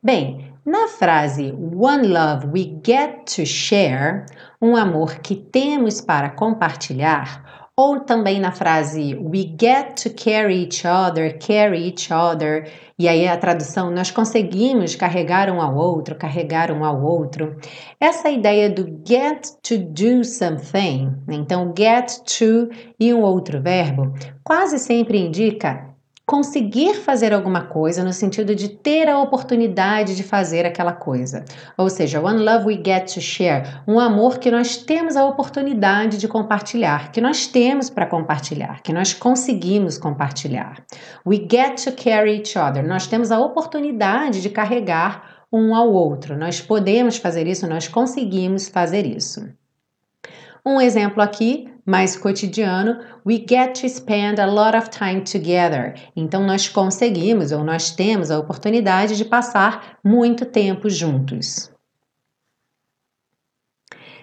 Bem, 0.00 0.52
na 0.64 0.86
frase 0.86 1.52
One 1.52 2.06
love 2.06 2.46
we 2.46 2.80
get 2.84 3.26
to 3.34 3.44
share, 3.44 4.26
um 4.62 4.76
amor 4.76 5.18
que 5.18 5.34
temos 5.34 6.00
para 6.00 6.30
compartilhar, 6.30 7.68
ou 7.76 7.98
também 7.98 8.38
na 8.38 8.52
frase 8.52 9.16
We 9.16 9.56
get 9.60 9.96
to 10.04 10.10
carry 10.10 10.62
each 10.62 10.86
other, 10.86 11.36
carry 11.36 11.88
each 11.88 12.12
other, 12.12 12.70
e 12.96 13.08
aí 13.08 13.26
a 13.26 13.36
tradução 13.36 13.90
nós 13.90 14.12
conseguimos 14.12 14.94
carregar 14.94 15.50
um 15.50 15.60
ao 15.60 15.74
outro, 15.74 16.14
carregar 16.14 16.70
um 16.70 16.84
ao 16.84 17.02
outro. 17.02 17.56
Essa 17.98 18.30
ideia 18.30 18.70
do 18.70 18.84
get 19.04 19.48
to 19.64 19.78
do 19.78 20.22
something, 20.22 21.12
então 21.28 21.74
get 21.76 22.20
to 22.38 22.70
e 23.00 23.12
um 23.12 23.22
outro 23.22 23.60
verbo, 23.60 24.14
quase 24.44 24.78
sempre 24.78 25.18
indica 25.18 25.95
conseguir 26.26 26.94
fazer 26.94 27.32
alguma 27.32 27.62
coisa 27.62 28.02
no 28.02 28.12
sentido 28.12 28.52
de 28.52 28.68
ter 28.68 29.08
a 29.08 29.20
oportunidade 29.20 30.16
de 30.16 30.24
fazer 30.24 30.66
aquela 30.66 30.92
coisa. 30.92 31.44
Ou 31.78 31.88
seja, 31.88 32.20
one 32.20 32.42
love 32.42 32.66
we 32.66 32.82
get 32.84 33.14
to 33.14 33.20
share, 33.20 33.62
um 33.86 34.00
amor 34.00 34.38
que 34.38 34.50
nós 34.50 34.76
temos 34.76 35.16
a 35.16 35.24
oportunidade 35.24 36.18
de 36.18 36.26
compartilhar, 36.26 37.12
que 37.12 37.20
nós 37.20 37.46
temos 37.46 37.88
para 37.88 38.06
compartilhar, 38.06 38.82
que 38.82 38.92
nós 38.92 39.14
conseguimos 39.14 39.96
compartilhar. 39.96 40.84
We 41.24 41.36
get 41.48 41.84
to 41.84 41.92
carry 41.92 42.38
each 42.38 42.58
other, 42.58 42.84
nós 42.84 43.06
temos 43.06 43.30
a 43.30 43.38
oportunidade 43.38 44.42
de 44.42 44.50
carregar 44.50 45.46
um 45.52 45.76
ao 45.76 45.92
outro. 45.92 46.36
Nós 46.36 46.60
podemos 46.60 47.18
fazer 47.18 47.46
isso, 47.46 47.68
nós 47.68 47.86
conseguimos 47.86 48.68
fazer 48.68 49.06
isso. 49.06 49.48
Um 50.64 50.80
exemplo 50.80 51.22
aqui, 51.22 51.72
mais 51.86 52.16
cotidiano, 52.16 52.98
we 53.24 53.36
get 53.48 53.80
to 53.80 53.88
spend 53.88 54.40
a 54.40 54.46
lot 54.46 54.76
of 54.76 54.90
time 54.90 55.20
together. 55.20 55.94
Então 56.16 56.44
nós 56.44 56.68
conseguimos 56.68 57.52
ou 57.52 57.62
nós 57.62 57.92
temos 57.92 58.30
a 58.30 58.38
oportunidade 58.38 59.16
de 59.16 59.24
passar 59.24 59.98
muito 60.04 60.44
tempo 60.44 60.90
juntos. 60.90 61.70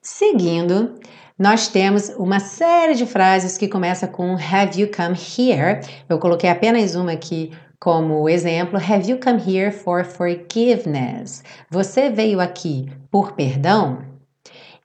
Seguindo, 0.00 0.94
nós 1.38 1.68
temos 1.68 2.08
uma 2.10 2.40
série 2.40 2.94
de 2.94 3.04
frases 3.04 3.58
que 3.58 3.68
começa 3.68 4.06
com 4.06 4.34
Have 4.34 4.80
you 4.80 4.90
come 4.90 5.16
here? 5.16 5.80
Eu 6.08 6.18
coloquei 6.18 6.48
apenas 6.48 6.94
uma 6.94 7.12
aqui 7.12 7.52
como 7.80 8.28
exemplo. 8.28 8.78
Have 8.78 9.10
you 9.10 9.20
come 9.20 9.40
here 9.40 9.70
for 9.70 10.04
forgiveness? 10.04 11.44
Você 11.70 12.10
veio 12.10 12.40
aqui 12.40 12.86
por 13.10 13.32
perdão? 13.32 14.04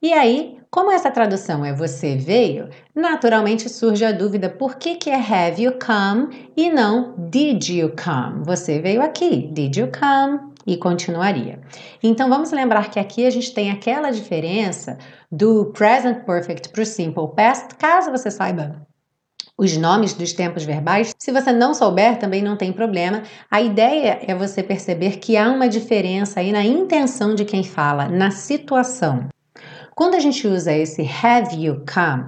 E 0.02 0.14
aí, 0.14 0.60
como 0.74 0.92
essa 0.92 1.12
tradução 1.12 1.64
é 1.64 1.72
você 1.72 2.16
veio, 2.16 2.68
naturalmente 2.96 3.70
surge 3.70 4.04
a 4.04 4.12
dúvida 4.12 4.50
por 4.50 4.76
que, 4.78 4.96
que 4.96 5.08
é 5.08 5.18
have 5.18 5.62
you 5.62 5.74
come 5.74 6.50
e 6.58 6.72
não 6.72 7.14
did 7.16 7.70
you 7.70 7.94
come? 7.96 8.44
Você 8.44 8.80
veio 8.80 9.04
aqui, 9.04 9.52
did 9.54 9.78
you 9.78 9.92
come? 9.92 10.52
E 10.66 10.76
continuaria. 10.76 11.60
Então 12.02 12.28
vamos 12.28 12.52
lembrar 12.52 12.90
que 12.90 13.00
aqui 13.00 13.24
a 13.28 13.30
gente 13.30 13.54
tem 13.54 13.70
aquela 13.70 14.10
diferença 14.10 14.98
do 15.32 15.66
present 15.66 16.26
perfect 16.26 16.70
para 16.70 16.82
o 16.82 16.86
simple 16.88 17.28
past, 17.36 17.76
caso 17.76 18.10
você 18.10 18.32
saiba 18.32 18.82
os 19.56 19.78
nomes 19.78 20.16
dos 20.16 20.34
tempos 20.34 20.64
verbais. 20.64 21.14
Se 21.20 21.32
você 21.32 21.52
não 21.52 21.76
souber, 21.76 22.18
também 22.18 22.42
não 22.42 22.58
tem 22.58 22.74
problema. 22.74 23.22
A 23.52 23.62
ideia 23.62 24.22
é 24.26 24.34
você 24.34 24.64
perceber 24.64 25.20
que 25.20 25.38
há 25.38 25.52
uma 25.52 25.70
diferença 25.70 26.40
aí 26.40 26.52
na 26.52 26.66
intenção 26.66 27.36
de 27.36 27.46
quem 27.46 27.64
fala, 27.64 28.10
na 28.10 28.32
situação. 28.32 29.30
Quando 29.96 30.16
a 30.16 30.20
gente 30.20 30.48
usa 30.48 30.74
esse 30.74 31.08
have 31.24 31.56
you 31.56 31.84
come, 31.92 32.26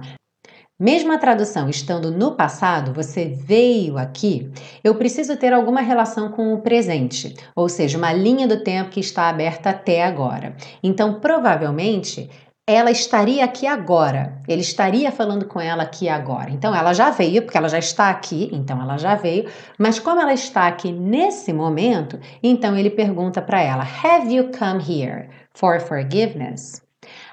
mesmo 0.78 1.12
a 1.12 1.18
tradução 1.18 1.68
estando 1.68 2.12
no 2.12 2.36
passado, 2.36 2.92
você 2.92 3.24
veio 3.24 3.98
aqui, 3.98 4.52
eu 4.84 4.94
preciso 4.94 5.36
ter 5.36 5.52
alguma 5.52 5.80
relação 5.80 6.30
com 6.30 6.54
o 6.54 6.60
presente, 6.60 7.34
ou 7.56 7.68
seja, 7.68 7.98
uma 7.98 8.12
linha 8.12 8.46
do 8.46 8.62
tempo 8.62 8.90
que 8.90 9.00
está 9.00 9.28
aberta 9.28 9.70
até 9.70 10.04
agora. 10.04 10.54
Então, 10.80 11.18
provavelmente, 11.18 12.30
ela 12.68 12.90
estaria 12.90 13.44
aqui 13.44 13.66
agora. 13.66 14.42
Ele 14.46 14.60
estaria 14.60 15.10
falando 15.10 15.46
com 15.46 15.60
ela 15.60 15.84
aqui 15.84 16.08
agora. 16.08 16.50
Então 16.50 16.74
ela 16.74 16.92
já 16.92 17.10
veio, 17.10 17.42
porque 17.42 17.56
ela 17.56 17.68
já 17.68 17.78
está 17.78 18.10
aqui, 18.10 18.50
então 18.52 18.82
ela 18.82 18.96
já 18.98 19.14
veio. 19.14 19.48
Mas 19.78 20.00
como 20.00 20.20
ela 20.20 20.34
está 20.34 20.66
aqui 20.66 20.90
nesse 20.90 21.52
momento, 21.52 22.18
então 22.42 22.76
ele 22.76 22.90
pergunta 22.90 23.40
para 23.40 23.62
ela: 23.62 23.84
Have 23.84 24.34
you 24.34 24.50
come 24.50 24.82
here 24.82 25.28
for 25.54 25.80
forgiveness? 25.80 26.85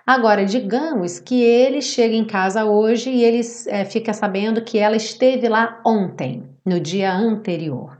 Agora, 0.05 0.45
digamos 0.45 1.19
que 1.19 1.41
ele 1.41 1.81
chega 1.81 2.13
em 2.13 2.25
casa 2.25 2.65
hoje 2.65 3.09
e 3.09 3.23
ele 3.23 3.41
é, 3.67 3.85
fica 3.85 4.13
sabendo 4.13 4.61
que 4.61 4.77
ela 4.77 4.97
esteve 4.97 5.47
lá 5.47 5.81
ontem, 5.85 6.43
no 6.65 6.79
dia 6.79 7.13
anterior. 7.13 7.97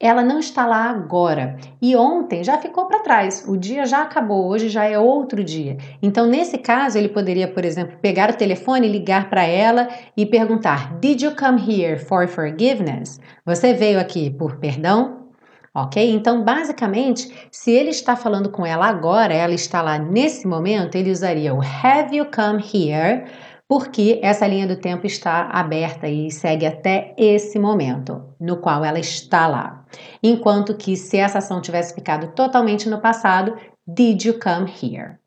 Ela 0.00 0.22
não 0.22 0.38
está 0.38 0.64
lá 0.64 0.90
agora 0.90 1.56
e 1.82 1.96
ontem 1.96 2.44
já 2.44 2.56
ficou 2.58 2.86
para 2.86 3.00
trás. 3.02 3.44
O 3.48 3.56
dia 3.56 3.84
já 3.84 4.02
acabou, 4.02 4.48
hoje 4.48 4.68
já 4.68 4.84
é 4.84 4.96
outro 4.96 5.42
dia. 5.42 5.76
Então, 6.00 6.26
nesse 6.26 6.56
caso, 6.58 6.96
ele 6.96 7.08
poderia, 7.08 7.48
por 7.48 7.64
exemplo, 7.64 7.98
pegar 8.00 8.30
o 8.30 8.36
telefone, 8.36 8.86
ligar 8.86 9.28
para 9.28 9.44
ela 9.44 9.88
e 10.16 10.24
perguntar: 10.24 10.96
Did 11.00 11.22
you 11.22 11.34
come 11.34 11.60
here 11.60 11.98
for 11.98 12.28
forgiveness? 12.28 13.20
Você 13.44 13.74
veio 13.74 13.98
aqui 13.98 14.30
por 14.30 14.58
perdão? 14.58 15.17
Ok? 15.84 16.10
Então, 16.12 16.42
basicamente, 16.42 17.48
se 17.50 17.70
ele 17.70 17.90
está 17.90 18.16
falando 18.16 18.50
com 18.50 18.64
ela 18.64 18.86
agora, 18.86 19.34
ela 19.34 19.54
está 19.54 19.82
lá 19.82 19.98
nesse 19.98 20.46
momento, 20.46 20.96
ele 20.96 21.10
usaria 21.10 21.54
o 21.54 21.60
have 21.60 22.16
you 22.16 22.26
come 22.26 22.62
here, 22.62 23.24
porque 23.68 24.18
essa 24.22 24.46
linha 24.46 24.66
do 24.66 24.76
tempo 24.76 25.06
está 25.06 25.50
aberta 25.50 26.08
e 26.08 26.30
segue 26.30 26.64
até 26.66 27.14
esse 27.18 27.58
momento 27.58 28.34
no 28.40 28.56
qual 28.56 28.84
ela 28.84 28.98
está 28.98 29.46
lá. 29.46 29.84
Enquanto 30.22 30.74
que 30.74 30.96
se 30.96 31.18
essa 31.18 31.38
ação 31.38 31.60
tivesse 31.60 31.94
ficado 31.94 32.32
totalmente 32.32 32.88
no 32.88 33.00
passado, 33.00 33.56
did 33.86 34.24
you 34.24 34.38
come 34.38 34.70
here? 34.70 35.18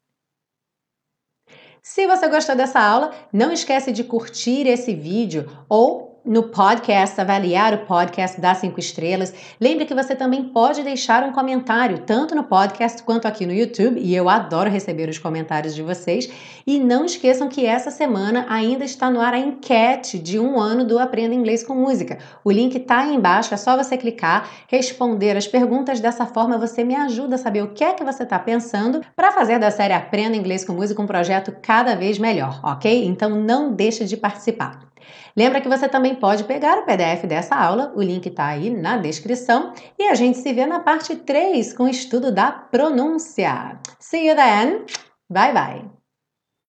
Se 1.83 2.05
você 2.07 2.27
gostou 2.27 2.55
dessa 2.55 2.79
aula, 2.79 3.11
não 3.33 3.51
esquece 3.51 3.91
de 3.91 4.03
curtir 4.03 4.67
esse 4.67 4.93
vídeo 4.93 5.49
ou 5.67 6.10
no 6.23 6.43
podcast, 6.43 7.19
avaliar 7.19 7.73
o 7.73 7.79
podcast, 7.79 8.39
dar 8.39 8.55
cinco 8.55 8.79
estrelas. 8.79 9.33
Lembre 9.59 9.85
que 9.85 9.93
você 9.93 10.15
também 10.15 10.43
pode 10.43 10.83
deixar 10.83 11.23
um 11.23 11.31
comentário, 11.31 11.99
tanto 11.99 12.35
no 12.35 12.43
podcast 12.43 13.01
quanto 13.03 13.27
aqui 13.27 13.45
no 13.45 13.53
YouTube, 13.53 13.99
e 13.99 14.15
eu 14.15 14.29
adoro 14.29 14.69
receber 14.69 15.09
os 15.09 15.17
comentários 15.17 15.73
de 15.73 15.81
vocês. 15.81 16.29
E 16.65 16.79
não 16.79 17.05
esqueçam 17.05 17.49
que 17.49 17.65
essa 17.65 17.89
semana 17.89 18.45
ainda 18.49 18.85
está 18.85 19.09
no 19.09 19.19
ar 19.19 19.33
a 19.33 19.39
enquete 19.39 20.19
de 20.19 20.39
um 20.39 20.59
ano 20.59 20.85
do 20.85 20.99
Aprenda 20.99 21.33
Inglês 21.33 21.63
com 21.63 21.73
Música. 21.73 22.19
O 22.43 22.51
link 22.51 22.75
está 22.75 22.99
aí 22.99 23.15
embaixo, 23.15 23.53
é 23.53 23.57
só 23.57 23.75
você 23.75 23.97
clicar, 23.97 24.47
responder 24.67 25.35
as 25.35 25.47
perguntas. 25.47 25.99
Dessa 25.99 26.25
forma, 26.25 26.57
você 26.57 26.83
me 26.83 26.95
ajuda 26.95 27.35
a 27.35 27.39
saber 27.39 27.63
o 27.63 27.69
que 27.69 27.83
é 27.83 27.93
que 27.93 28.03
você 28.03 28.23
está 28.23 28.37
pensando 28.37 29.01
para 29.15 29.31
fazer 29.31 29.57
da 29.57 29.71
série 29.71 29.93
Aprenda 29.93 30.37
Inglês 30.37 30.63
com 30.63 30.73
Música 30.73 31.01
um 31.01 31.07
projeto 31.07 31.55
cada 31.61 31.95
vez 31.95 32.19
melhor, 32.19 32.59
ok? 32.63 33.05
Então 33.05 33.29
não 33.29 33.73
deixe 33.73 34.05
de 34.05 34.15
participar. 34.15 34.90
Lembra 35.35 35.61
que 35.61 35.69
você 35.69 35.87
também 35.87 36.15
pode 36.15 36.43
pegar 36.43 36.77
o 36.77 36.85
PDF 36.85 37.25
dessa 37.25 37.55
aula, 37.55 37.91
o 37.95 38.01
link 38.01 38.25
está 38.27 38.47
aí 38.47 38.69
na 38.69 38.97
descrição, 38.97 39.73
e 39.97 40.03
a 40.03 40.15
gente 40.15 40.37
se 40.37 40.53
vê 40.53 40.65
na 40.65 40.79
parte 40.79 41.15
3 41.15 41.73
com 41.73 41.83
o 41.83 41.89
estudo 41.89 42.31
da 42.31 42.51
pronúncia. 42.51 43.79
See 43.99 44.27
you 44.27 44.35
then! 44.35 44.85
Bye 45.29 45.53
bye! 45.53 46.00